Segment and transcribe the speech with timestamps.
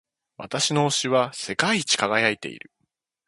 [0.37, 2.71] 私の押しは世界一輝いている。